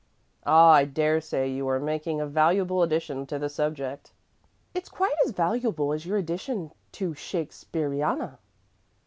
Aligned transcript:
"Ah, 0.47 0.71
I 0.71 0.85
dare 0.85 1.21
say 1.21 1.47
you 1.51 1.69
are 1.69 1.79
making 1.79 2.19
a 2.19 2.25
valuable 2.25 2.81
addition 2.81 3.27
to 3.27 3.37
the 3.37 3.49
subject." 3.49 4.11
"It's 4.73 4.89
quite 4.89 5.13
as 5.25 5.29
valuable 5.31 5.93
as 5.93 6.07
your 6.07 6.17
addition 6.17 6.71
to 6.93 7.13
Shaksperiana." 7.13 8.39